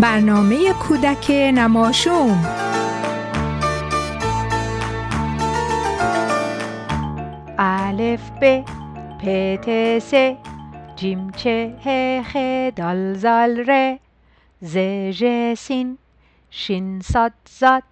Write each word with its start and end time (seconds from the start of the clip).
برنامه 0.00 0.72
کودک 0.72 1.30
نماشوم. 1.30 2.44
الف 7.58 8.30
ب 8.40 8.64
پ 9.20 9.22
ت 9.64 9.98
ث 9.98 10.14
جیم 10.96 11.30
چه 11.30 11.74
ح 11.84 11.88
خ 12.22 12.36
دال 12.76 13.14
زال 13.14 13.64
ر 13.68 13.98
ز 14.62 14.76
ژ 15.18 15.22
سین 15.58 15.98
شین 16.50 17.00
صاد 17.00 17.32
زاد 17.58 17.82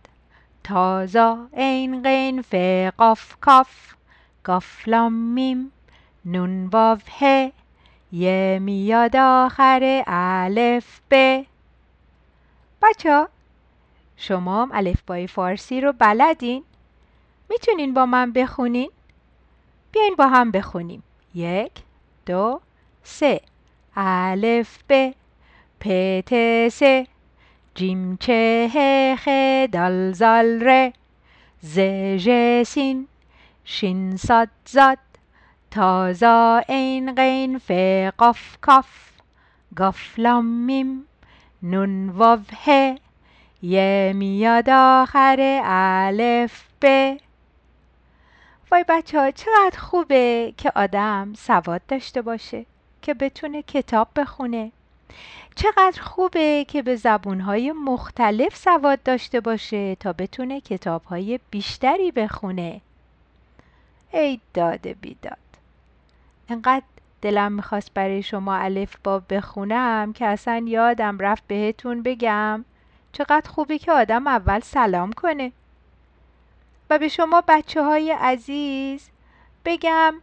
تا 0.64 1.06
ذا 1.06 1.48
عین 1.56 2.02
غین 2.02 2.42
ف 2.42 2.54
قاف 2.98 3.36
کاف 3.40 3.94
گاف 4.44 4.88
لام 4.88 5.12
میم 5.12 5.72
نون 6.24 6.66
واو 6.72 6.98
ه 7.18 7.52
یه 8.12 8.58
میاد 8.62 9.16
آخر 9.16 10.02
الف 10.06 11.00
ب. 11.10 11.47
بچه 12.82 13.12
ها 13.12 13.28
شما 14.16 14.62
هم 14.62 14.70
الفبای 14.72 15.26
فارسی 15.26 15.80
رو 15.80 15.92
بلدین؟ 15.92 16.64
می‌تونین 17.50 17.94
با 17.94 18.06
من 18.06 18.32
بخونین؟ 18.32 18.90
بیاین 19.92 20.14
با 20.14 20.26
هم 20.26 20.50
بخونیم. 20.50 21.02
یک 21.34 21.72
دو 22.26 22.60
سه. 23.02 23.40
الف 23.96 24.78
ب 24.88 25.14
پ 25.80 25.88
ت 26.26 26.32
س. 26.68 26.82
جیم 27.74 28.16
چه 28.16 28.70
ه 28.74 29.16
خ 29.16 29.28
دال 29.72 30.12
زال 30.12 30.62
ر. 30.62 30.90
ز 31.60 31.78
ژ 32.16 32.28
سین. 32.66 33.08
شین 33.64 34.16
صاد 34.16 34.48
زاد. 34.66 34.98
تا 35.70 36.12
ذا 36.12 36.62
عین 36.68 37.14
غین 37.14 37.58
ف 37.58 37.70
قاف 38.18 38.58
کاف. 38.60 39.10
گاف 39.76 40.18
لام 40.18 40.44
میم. 40.44 41.04
نون 41.62 42.08
واو 42.08 42.40
ه 42.66 42.98
یه 43.62 44.12
میاد 44.16 44.70
آخر 44.70 45.60
الف 45.64 46.64
ب. 46.82 47.16
وای 48.70 48.84
بچه 48.88 49.20
ها 49.20 49.30
چقدر 49.30 49.78
خوبه 49.78 50.54
که 50.56 50.72
آدم 50.74 51.34
سواد 51.34 51.82
داشته 51.88 52.22
باشه 52.22 52.66
که 53.02 53.14
بتونه 53.14 53.62
کتاب 53.62 54.08
بخونه. 54.16 54.72
چقدر 55.54 56.02
خوبه 56.02 56.64
که 56.68 56.82
به 56.82 56.96
زبونهای 56.96 57.72
مختلف 57.72 58.56
سواد 58.56 59.02
داشته 59.02 59.40
باشه 59.40 59.94
تا 59.94 60.12
بتونه 60.12 60.60
کتابهای 60.60 61.40
بیشتری 61.50 62.10
بخونه. 62.10 62.80
ای 64.12 64.40
داده 64.54 64.94
بیداد. 64.94 65.38
انقدر 66.48 66.84
دلم 67.22 67.52
می‌خواست 67.52 67.94
برای 67.94 68.22
شما 68.22 68.56
الف 68.56 68.96
با 69.04 69.18
بخونم 69.30 70.12
که 70.12 70.26
اصلا 70.26 70.64
یادم 70.66 71.18
رفت 71.18 71.46
بهتون 71.46 72.02
بگم 72.02 72.64
چقدر 73.12 73.50
خوبه 73.50 73.78
که 73.78 73.92
آدم 73.92 74.26
اول 74.26 74.60
سلام 74.60 75.12
کنه 75.12 75.52
و 76.90 76.98
به 76.98 77.08
شما 77.08 77.42
بچه 77.48 77.82
های 77.82 78.12
عزیز 78.12 79.10
بگم 79.64 80.14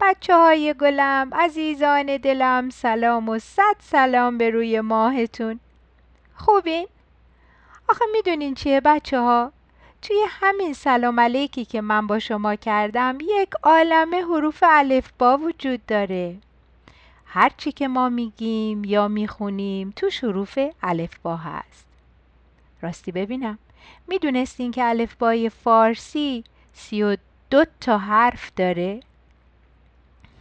بچه 0.00 0.36
های 0.36 0.74
گلم 0.80 1.30
عزیزان 1.32 2.16
دلم 2.16 2.70
سلام 2.70 3.28
و 3.28 3.38
صد 3.38 3.76
سلام 3.78 4.38
به 4.38 4.50
روی 4.50 4.80
ماهتون 4.80 5.60
خوبین؟ 6.34 6.86
آخه 7.88 8.04
می‌دونین 8.12 8.54
چیه 8.54 8.80
بچه 8.80 9.20
ها؟ 9.20 9.52
توی 10.02 10.24
همین 10.28 10.72
سلام 10.72 11.20
علیکی 11.20 11.64
که 11.64 11.80
من 11.80 12.06
با 12.06 12.18
شما 12.18 12.54
کردم 12.54 13.18
یک 13.20 13.50
عالم 13.62 14.14
حروف 14.14 14.62
با 15.18 15.38
وجود 15.38 15.86
داره. 15.86 16.36
هرچی 17.26 17.72
که 17.72 17.88
ما 17.88 18.08
میگیم 18.08 18.84
یا 18.84 19.08
می‌خونیم 19.08 19.92
تو 19.96 20.10
حروف 20.22 20.58
با 21.22 21.36
هست. 21.36 21.86
راستی 22.80 23.12
ببینم. 23.12 23.58
می‌دونستین 24.08 24.70
که 24.70 24.84
الفبای 24.84 25.48
فارسی 25.48 26.44
سی 26.72 27.02
و 27.02 27.16
دو 27.50 27.64
تا 27.80 27.98
حرف 27.98 28.52
داره؟ 28.56 29.00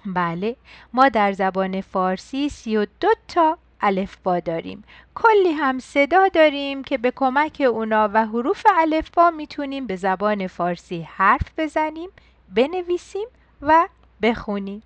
بله 0.06 0.56
ما 0.94 1.10
در 1.10 1.34
زبان 1.34 1.82
فارسی 1.82 2.50
سی 2.50 2.78
و 2.78 2.86
دو 3.00 3.10
تا 3.28 3.58
الفبا 3.82 4.40
داریم. 4.40 4.84
کلی 5.16 5.52
هم 5.52 5.80
صدا 5.80 6.28
داریم 6.28 6.84
که 6.84 6.98
به 6.98 7.12
کمک 7.16 7.64
اونا 7.70 8.10
و 8.14 8.26
حروف 8.26 8.66
الفبا 8.76 9.32
می‌تونیم 9.32 9.88
به 9.88 9.96
زبان 9.96 10.48
فارسی 10.48 11.02
حرف 11.02 11.52
بزنیم 11.58 12.10
بنویسیم 12.56 13.28
و 13.62 13.88
بخونیم. 14.22 14.84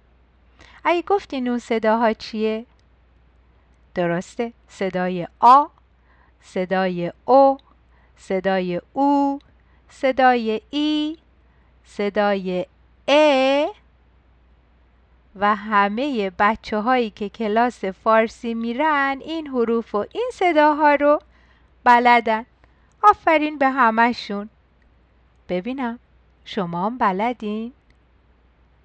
اگه 0.83 1.01
گفتین 1.01 1.47
اون 1.47 1.59
صداها 1.59 2.13
چیه؟ 2.13 2.66
درسته. 3.95 4.53
صدای 4.67 5.27
آ 5.39 5.66
صدای 6.41 7.12
او 7.25 7.57
صدای 8.17 8.81
او 8.94 9.39
صدای 9.89 10.62
ای 10.69 11.17
صدای 11.85 12.66
ا 13.07 13.67
و 15.35 15.56
همه 15.56 16.31
بچه 16.40 16.79
هایی 16.79 17.09
که 17.09 17.29
کلاس 17.29 17.85
فارسی 17.85 18.53
میرن 18.53 19.18
این 19.22 19.47
حروف 19.47 19.96
و 19.96 20.06
این 20.12 20.29
صداها 20.34 20.96
رو 20.96 21.19
بلدن. 21.84 22.46
آفرین 23.03 23.57
به 23.57 23.69
همشون 23.69 24.50
ببینم 25.50 26.00
شما 26.45 26.85
هم 26.85 26.97
بلدین؟ 26.97 27.74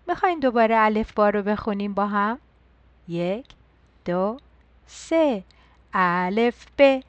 می‌خواین 0.08 0.40
دوباره 0.40 0.76
الف 0.78 1.12
با 1.12 1.30
رو 1.30 1.42
بخونیم 1.42 1.94
با 1.94 2.06
هم؟ 2.06 2.38
یک 3.08 3.46
دو 4.04 4.36
سه. 4.86 5.44
الف 5.94 6.66
ب 6.78 7.00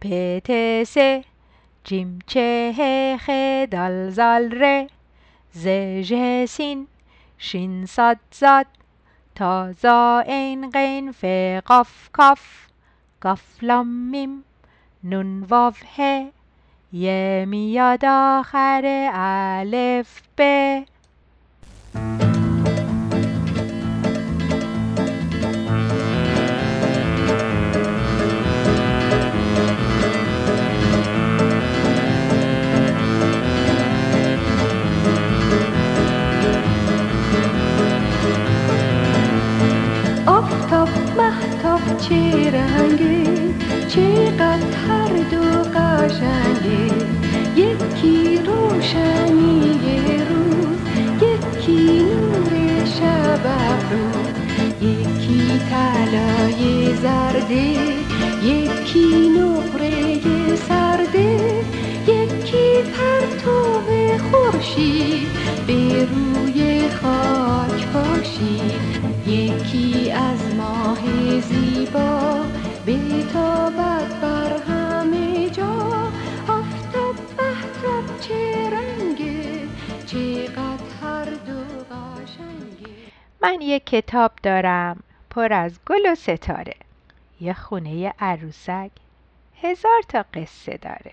پ 0.00 0.08
ت 0.44 0.84
س. 0.84 0.96
جیم 1.84 2.18
چه 2.26 2.74
ه 2.78 3.16
خ 3.16 3.30
دال 3.70 4.10
زال 4.10 4.50
ر. 4.62 4.86
ز 5.52 5.68
ژ 6.02 6.12
سین 6.48 6.86
شین 7.38 7.86
صاد 7.86 8.18
ضاد. 8.30 8.66
طا 9.38 9.72
ظا 9.82 10.22
عین 10.26 10.70
غین 10.74 11.10
ف 11.12 11.24
قاف 11.66 12.10
کاف 12.12 12.40
گاف 13.24 13.42
لام 13.62 13.88
میم 14.10 14.32
نون 15.04 15.30
واو 15.50 15.74
ه 15.96 15.98
یه 16.92 17.44
میاد 17.48 18.04
آخر 18.04 18.82
الف 19.12 20.22
ب. 20.38 20.40
رنگه 42.50 43.24
چقدر 43.88 44.76
هر 44.88 45.12
دو 45.30 45.78
قشنگه 45.78 46.94
یکی 47.56 48.38
روشنی 48.46 49.80
روز 50.28 50.78
یکی 51.22 52.02
نور 52.02 52.84
شب 52.84 53.46
روز 53.90 54.38
یکی 54.82 55.60
طلای 55.70 56.94
زرده 56.96 57.98
یکی 58.42 59.28
نقره 59.28 60.56
سرده. 60.56 61.64
یکی 62.06 62.82
پرتو 62.92 63.80
خورشید 64.30 65.28
به 65.66 66.04
روی 66.04 66.80
خاک 66.88 67.86
پاشید. 67.86 68.98
یکی 69.26 70.10
از 70.10 70.54
ماه 70.58 70.98
زیبا 71.40 72.17
من 83.48 83.60
یک 83.60 83.84
کتاب 83.86 84.32
دارم 84.42 85.02
پر 85.30 85.52
از 85.52 85.78
گل 85.86 86.12
و 86.12 86.14
ستاره. 86.14 86.74
یه 87.40 87.54
خونه 87.54 88.14
عروسک 88.18 88.90
هزار 89.62 90.02
تا 90.08 90.24
قصه 90.34 90.76
داره. 90.76 91.12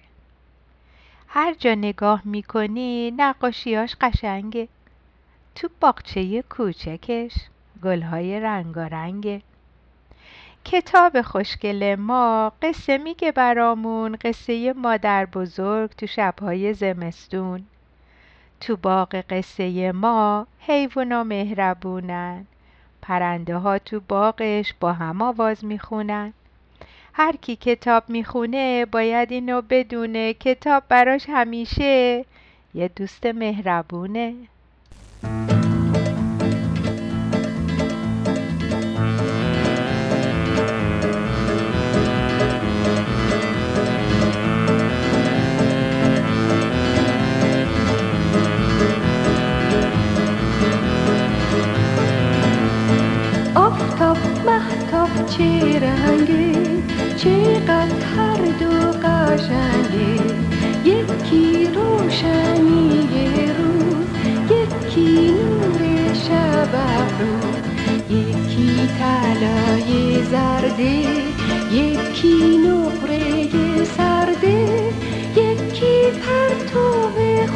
هر 1.27 1.53
جا 1.53 1.75
نگاه 1.75 2.21
می‌کنی 2.25 3.11
نقاشیاش 3.17 3.95
قشنگه. 4.01 4.67
تو 5.55 5.69
باغچه 5.81 6.41
کوچکش 6.41 7.33
گلهای 7.83 8.39
رنگارنگه. 8.39 9.41
کتاب 10.65 11.21
خوشگل 11.21 11.95
ما 11.95 12.53
قصه 12.61 12.97
میگه 12.97 13.31
برامون 13.31 14.17
قصه 14.21 14.73
مادر 14.73 15.25
بزرگ 15.25 15.89
تو 15.89 16.07
شبهای 16.07 16.73
زمستون. 16.73 17.65
تو 18.61 18.75
باغ 18.75 19.15
قصه 19.29 19.91
ما 19.91 20.47
حیوانا 20.59 21.23
مهربونن. 21.23 22.45
پرنده 23.01 23.57
ها 23.57 23.79
تو 23.79 23.99
باغش 23.99 24.73
با 24.79 24.93
هم 24.93 25.21
آواز 25.21 25.65
می‌خونن. 25.65 26.33
هر 27.13 27.35
کی 27.35 27.55
کتاب 27.55 28.03
می‌خونه 28.07 28.85
باید 28.85 29.31
اینو 29.31 29.61
بدونه 29.69 30.33
کتاب 30.33 30.83
براش 30.89 31.25
همیشه 31.29 32.25
یه 32.73 32.87
دوست 32.87 33.25
مهربونه. 33.25 34.33
طلای 68.87 70.23
زرده 70.23 71.05
یکی 71.71 72.57
نقره 72.57 73.83
سرده 73.97 74.91
یکی 75.35 76.19
پرتو 76.21 76.95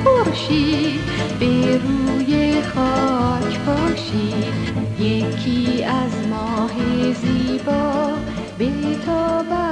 خورشید 0.03 0.99
به 1.39 1.77
روی 1.77 2.61
خاک 2.61 3.59
باشید 3.59 4.53
یکی 4.99 5.83
از 5.83 6.27
ماه 6.29 6.73
زیبا 7.13 8.11
بتابد 8.59 9.68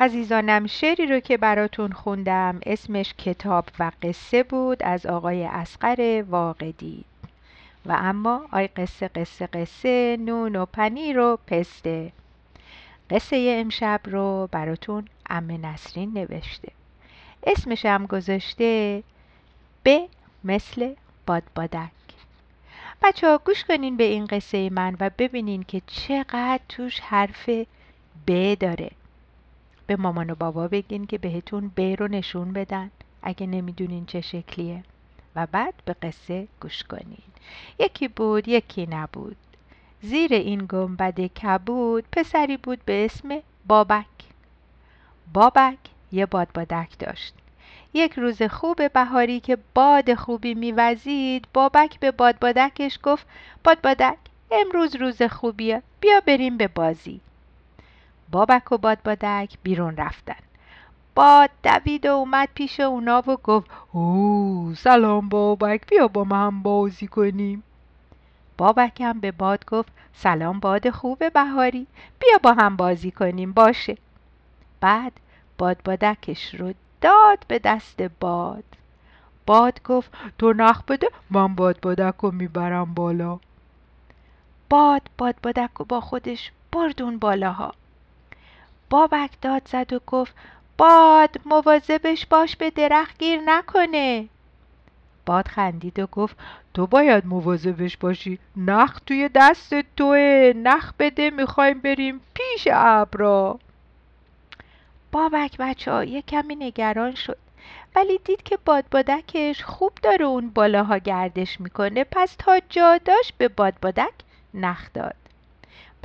عزیزانم 0.00 0.66
شعری 0.66 1.06
رو 1.06 1.20
که 1.20 1.36
براتون 1.36 1.92
خوندم 1.92 2.60
اسمش 2.66 3.14
کتاب 3.18 3.64
و 3.78 3.92
قصه 4.02 4.42
بود 4.42 4.82
از 4.82 5.06
آقای 5.06 5.44
اسقر 5.44 6.24
واقدی. 6.28 7.04
و 7.86 7.96
اما 7.98 8.46
آی 8.52 8.66
قصه 8.66 9.08
قصه 9.08 9.46
قصه 9.46 10.16
نون 10.20 10.56
و 10.56 10.66
پنیر 10.66 11.18
و 11.18 11.38
پسته. 11.46 12.12
قصه 13.10 13.56
امشب 13.60 14.00
رو 14.04 14.48
براتون 14.52 15.08
ام 15.30 15.66
نسرین 15.66 16.12
نوشته. 16.12 16.72
اسمش 17.46 17.86
هم 17.86 18.06
گذاشته 18.06 19.02
به 19.82 20.08
مثل 20.44 20.94
بادبادک 21.26 21.90
بچه 23.02 23.26
ها 23.28 23.38
گوش 23.38 23.64
کنین 23.64 23.96
به 23.96 24.04
این 24.04 24.26
قصه 24.26 24.70
من 24.70 24.96
و 25.00 25.10
ببینین 25.18 25.62
که 25.62 25.82
چقدر 25.86 26.60
توش 26.68 27.00
حرف 27.00 27.48
ب 28.26 28.54
داره. 28.54 28.90
به 29.86 29.96
مامان 29.96 30.30
و 30.30 30.34
بابا 30.34 30.68
بگین 30.68 31.06
که 31.06 31.18
بهتون 31.18 31.70
ب 31.76 31.80
رو 31.80 32.08
نشون 32.08 32.52
بدن. 32.52 32.90
اگه 33.22 33.46
نمی‌دونین 33.46 34.06
چه 34.06 34.20
شکلیه. 34.20 34.82
و 35.36 35.46
بعد 35.46 35.74
به 35.84 35.92
قصه 36.02 36.48
گوش 36.60 36.82
کنین. 36.82 37.22
یکی 37.78 38.08
بود 38.08 38.48
یکی 38.48 38.86
نبود. 38.86 39.36
زیر 40.02 40.34
این 40.34 40.66
گنبد 40.68 41.20
کبود 41.20 42.04
پسری 42.12 42.56
بود 42.56 42.84
به 42.84 43.04
اسم 43.04 43.38
بابک. 43.66 44.06
بابک 45.32 45.78
یه 46.12 46.26
بادبادک 46.26 46.98
داشت. 46.98 47.34
یک 47.94 48.12
روز 48.12 48.42
خوب 48.42 48.92
بهاری 48.92 49.40
که 49.40 49.58
باد 49.74 50.14
خوبی 50.14 50.54
میوزید 50.54 51.46
بابک 51.54 52.00
به 52.00 52.10
بادبادکش 52.10 52.98
گفت 53.02 53.26
بادبادک 53.64 54.18
امروز 54.50 54.96
روز 54.96 55.22
خوبیه 55.22 55.82
بیا 56.00 56.20
بریم 56.26 56.56
به 56.56 56.68
بازی. 56.68 57.20
بابک 58.30 58.72
و 58.72 58.78
بادبادک 58.78 59.58
بیرون 59.62 59.96
رفتن. 59.96 60.36
باد 61.14 61.50
دوید 61.62 62.06
و 62.06 62.08
اومد 62.08 62.48
پیش 62.54 62.80
اونا 62.80 63.22
و 63.26 63.36
گفت 63.36 63.70
او 63.92 64.74
سلام 64.76 65.28
بابک 65.28 65.86
بیا 65.86 66.08
با 66.08 66.24
هم 66.24 66.62
بازی 66.62 67.06
کنیم. 67.06 67.62
بابک 68.58 69.00
هم 69.00 69.20
به 69.20 69.32
باد 69.32 69.64
گفت 69.66 69.92
سلام 70.12 70.60
باد 70.60 70.90
خوب 70.90 71.32
بهاری 71.32 71.86
بیا 72.20 72.38
با 72.42 72.52
هم 72.52 72.76
بازی 72.76 73.10
کنیم 73.10 73.52
باشه. 73.52 73.98
بعد 74.80 75.12
بادبادکش 75.58 76.54
رو 76.54 76.72
داد 77.00 77.44
به 77.48 77.58
دست 77.58 78.02
باد. 78.02 78.64
باد 79.46 79.82
گفت 79.82 80.12
تو 80.38 80.52
نخ 80.52 80.82
بده 80.82 81.08
من 81.30 81.54
بادبادک 81.54 82.14
رو 82.20 82.30
می‌برم 82.30 82.94
بالا. 82.94 83.38
باد 84.70 85.02
بادبادک 85.18 85.70
رو 85.78 85.84
با 85.84 86.00
خودش 86.00 86.52
بردون 86.72 87.18
بالاها. 87.18 87.74
بابک 88.90 89.30
داد 89.42 89.62
زد 89.68 89.92
و 89.92 90.00
گفت 90.06 90.34
باد 90.78 91.36
مواظبش 91.46 92.26
باش 92.26 92.56
به 92.56 92.70
درخت 92.70 93.18
گیر 93.18 93.40
نکنه. 93.40 94.28
باد 95.26 95.48
خندید 95.48 95.98
و 95.98 96.06
گفت 96.06 96.36
تو 96.74 96.86
باید 96.86 97.26
مواظبش 97.26 97.96
باشی 97.96 98.38
نخ 98.56 99.00
توی 99.06 99.30
دست 99.34 99.74
توه 99.96 100.52
نخ 100.56 100.92
بده 100.98 101.30
می‌خوایم 101.30 101.78
بریم 101.78 102.20
پیش 102.34 102.68
ابرا 102.72 103.58
بابک 105.12 105.56
بچه 105.58 105.92
ها 105.92 106.04
یه 106.04 106.22
کمی 106.22 106.54
نگران 106.54 107.14
شد 107.14 107.38
ولی 107.96 108.18
دید 108.24 108.42
که 108.42 108.58
بادبادکش 108.64 109.64
خوب 109.64 109.92
داره 110.02 110.24
اون 110.24 110.50
بالاها 110.50 110.98
گردش 110.98 111.60
می‌کنه 111.60 112.04
پس 112.04 112.36
تا 112.38 112.60
جا 112.68 112.98
داشت 112.98 113.34
به 113.38 113.48
بادبادک 113.48 114.12
نخ 114.54 114.88
داد. 114.94 115.25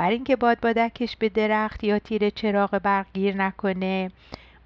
بر 0.01 0.09
اینکه 0.09 0.35
بادبادکش 0.35 1.17
به 1.17 1.29
درخت 1.29 1.83
یا 1.83 1.99
تیر 1.99 2.29
چراغ 2.29 2.77
برق 2.77 3.05
گیر 3.13 3.35
نکنه 3.35 4.11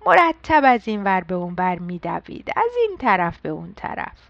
مرتب 0.06 0.62
از 0.66 0.88
این 0.88 1.04
ور 1.04 1.22
به 1.22 1.36
اون 1.36 1.54
ور 1.58 1.80
میدوید. 1.80 2.52
از 2.56 2.72
این 2.82 2.98
طرف 2.98 3.40
به 3.40 3.50
اون 3.50 3.74
طرف. 3.74 4.30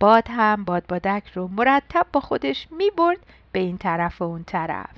باد 0.00 0.28
هم 0.28 0.64
بادبادک 0.64 1.22
رو 1.34 1.48
مرتب 1.48 2.06
با 2.12 2.20
خودش 2.20 2.68
می‌برد 2.70 3.18
به 3.52 3.58
این 3.58 3.78
طرف 3.78 4.22
و 4.22 4.24
اون 4.24 4.44
طرف. 4.44 4.96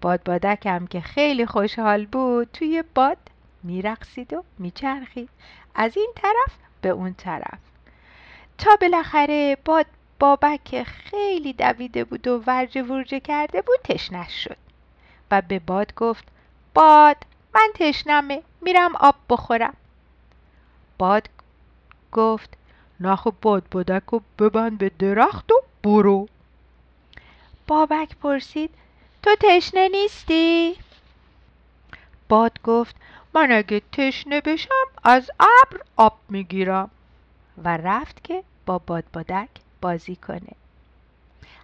بادبادک 0.00 0.66
هم 0.66 0.86
که 0.86 1.00
خیلی 1.00 1.46
خوشحال 1.46 2.06
بود 2.06 2.48
توی 2.52 2.84
باد 2.94 3.18
میرقصید 3.62 4.32
و 4.32 4.44
میچرخید. 4.58 5.28
از 5.74 5.96
این 5.96 6.12
طرف 6.16 6.56
به 6.80 6.88
اون 6.88 7.14
طرف. 7.14 7.58
تا 8.58 8.70
بالاخره 8.80 9.56
باد 9.64 9.86
بابک 10.24 10.82
خیلی 10.82 11.52
دویده 11.52 12.04
بود 12.04 12.26
و 12.26 12.42
ورجه 12.46 12.82
ورجه 12.82 13.20
کرده 13.20 13.62
بود 13.62 13.76
تشنش 13.84 14.44
شد. 14.44 14.56
و 15.30 15.42
به 15.42 15.58
باد 15.58 15.94
گفت 15.94 16.24
باد 16.74 17.16
من 17.54 17.68
تشنمه 17.74 18.42
میرم 18.60 18.96
آب 18.96 19.14
بخورم. 19.28 19.74
باد 20.98 21.28
گفت 22.12 22.56
نخ 23.00 23.26
باد 23.42 23.62
بادک 23.70 24.12
و 24.12 24.20
ببند 24.38 24.78
به 24.78 24.90
درخت 24.98 25.52
و 25.52 25.62
برو. 25.82 26.28
بابک 27.66 28.16
پرسید 28.16 28.70
تو 29.22 29.30
تشنه 29.40 29.88
نیستی؟ 29.88 30.76
باد 32.28 32.62
گفت 32.62 32.96
من 33.34 33.52
اگه 33.52 33.82
تشنه 33.92 34.40
بشم 34.40 34.88
از 35.02 35.30
ابر 35.40 35.80
آب 35.96 36.18
می‌گیرم. 36.28 36.90
و 37.64 37.76
رفت 37.76 38.24
که 38.24 38.44
با 38.66 38.78
بادبادک 38.78 39.63
بازی 39.84 40.16
کنه. 40.16 40.52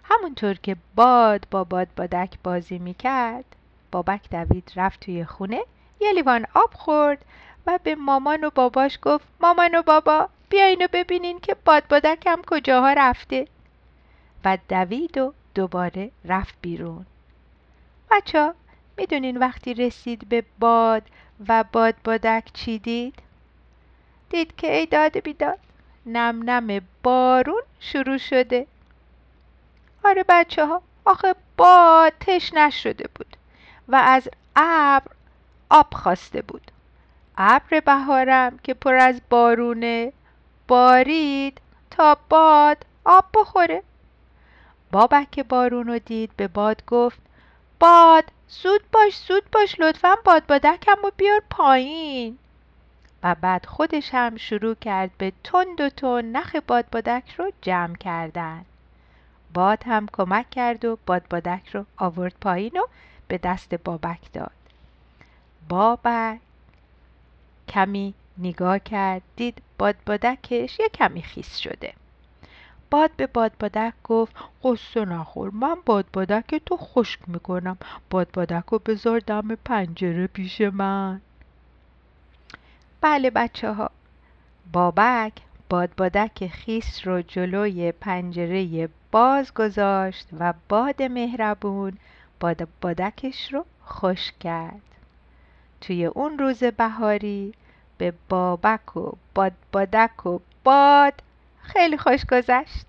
همونطور 0.03 0.53
که 0.53 0.75
باد 0.95 1.47
با 1.51 1.63
بادبادک 1.63 2.37
بازی 2.43 2.79
می‌کرد 2.79 3.45
بابک 3.91 4.29
دوید 4.29 4.71
رفت 4.75 4.99
توی 4.99 5.25
خونه 5.25 5.61
یه 5.99 6.13
لیوان 6.13 6.45
آب 6.53 6.73
خورد 6.73 7.25
و 7.67 7.79
به 7.83 7.95
مامان 7.95 8.43
و 8.43 8.49
باباش 8.49 8.99
گفت 9.01 9.27
مامان 9.39 9.75
و 9.75 9.81
بابا 9.81 10.29
بیاین 10.49 10.85
و 10.85 10.87
ببینین 10.93 11.39
که 11.39 11.55
بادبادکم 11.65 12.41
کجاها 12.47 12.93
رفته. 12.93 13.47
و 14.45 14.57
دوید 14.69 15.17
و 15.17 15.33
دوباره 15.55 16.11
رفت 16.25 16.55
بیرون. 16.61 17.05
بچه 18.11 18.53
می‌دونین 18.97 19.37
وقتی 19.37 19.73
رسید 19.73 20.29
به 20.29 20.43
باد 20.59 21.03
و 21.47 21.63
بادبادک 21.73 22.49
چی 22.53 22.79
دید؟ 22.79 23.15
دید 24.29 24.55
که 24.55 24.75
ای 24.75 24.85
داد 24.85 25.19
بیداد. 25.19 25.59
نم 26.05 26.49
نم 26.49 26.81
بارون 27.03 27.61
شروع 27.79 28.17
شده. 28.17 28.67
آره 30.03 30.25
بچه 30.29 30.65
ها 30.65 30.81
آخه 31.05 31.35
باد 31.57 32.13
تشنش 32.19 32.83
شده 32.83 33.09
بود 33.15 33.37
و 33.87 33.95
از 33.95 34.29
ابر 34.55 35.11
آب 35.69 35.93
خواسته 35.93 36.41
بود. 36.41 36.71
ابر 37.37 37.79
بهارم 37.79 38.57
که 38.57 38.73
پر 38.73 38.95
از 38.95 39.21
بارونه 39.29 40.13
بارید 40.67 41.61
تا 41.91 42.17
باد 42.29 42.85
آب 43.05 43.25
بخوره. 43.33 43.83
بابک 44.91 45.39
بارون 45.39 45.87
رو 45.87 45.99
دید 45.99 46.31
به 46.37 46.47
باد 46.47 46.85
گفت 46.85 47.19
باد 47.79 48.23
زود 48.47 48.81
باش 48.91 49.17
زود 49.27 49.43
باش 49.51 49.79
لطفا 49.79 50.15
باد 50.25 50.45
بادکم 50.45 50.95
رو 51.03 51.11
بیار 51.17 51.41
پایین. 51.49 52.37
و 53.23 53.35
بعد 53.35 53.65
خودش 53.65 54.09
هم 54.13 54.37
شروع 54.37 54.75
کرد 54.75 55.11
به 55.17 55.33
تند 55.43 55.81
و 55.81 55.89
تند 55.89 56.37
نخ 56.37 56.55
بادبادک 56.67 57.35
رو 57.37 57.51
جمع 57.61 57.95
کردن. 57.95 58.65
باد 59.53 59.83
هم 59.85 60.07
کمک 60.13 60.49
کرد 60.49 60.85
و 60.85 60.97
بادبادک 61.05 61.69
رو 61.75 61.85
آورد 61.97 62.35
پایین 62.41 62.77
و 62.77 62.83
به 63.27 63.37
دست 63.37 63.75
بابک 63.75 64.33
داد. 64.33 64.51
بابک 65.69 66.39
کمی 67.67 68.13
نگاه 68.37 68.79
کرد 68.79 69.21
دید 69.35 69.61
بادبادکش 69.77 70.79
یه 70.79 70.89
کمی 70.89 71.21
خیس 71.21 71.57
شده. 71.57 71.93
باد 72.89 73.11
به 73.17 73.27
بادبادک 73.27 73.93
گفت 74.03 74.35
قصه 74.63 75.05
نخور 75.05 75.51
من 75.53 75.75
بادبادک 75.85 76.61
تو 76.65 76.77
خشک 76.77 77.19
می‌کنم. 77.27 77.77
بادبادک 78.09 78.63
رو 78.65 78.79
بذار 78.79 79.19
دم 79.19 79.55
پنجره 79.55 80.27
پیش 80.27 80.61
من. 80.61 81.21
بله 83.01 83.29
بچه 83.29 83.73
ها 83.73 83.91
بابک 84.71 85.33
بادبادک 85.69 86.47
خیس 86.47 87.07
رو 87.07 87.21
جلوی 87.21 87.91
پنجره 87.91 88.89
باز 89.11 89.53
گذاشت 89.53 90.27
و 90.39 90.53
باد 90.69 91.03
مهربون 91.03 91.97
بادبادکش 92.39 93.53
رو 93.53 93.65
خوش 93.83 94.31
کرد. 94.39 94.81
توی 95.81 96.05
اون 96.05 96.39
روز 96.39 96.63
بهاری 96.63 97.53
به 97.97 98.13
بابک 98.29 98.97
و 98.97 99.11
بادبادک 99.35 100.25
و 100.25 100.39
باد 100.63 101.13
خیلی 101.61 101.97
خوش 101.97 102.25
گذشت. 102.25 102.85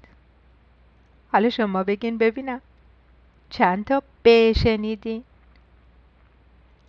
حالا 1.33 1.51
شما 1.51 1.83
بگین 1.85 2.19
ببینم. 2.19 2.61
چند 3.51 3.85
تا 3.85 4.03
بشنیدین؟ 4.25 5.25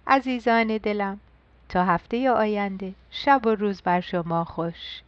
عزیزان 0.08 0.78
دلم. 0.78 1.20
تا 1.74 1.86
هفته 1.86 2.30
آینده. 2.30 2.94
شب 3.12 3.42
و 3.46 3.50
روز 3.50 3.82
بر 3.82 4.02
شما 4.02 4.44
خوش. 4.44 5.02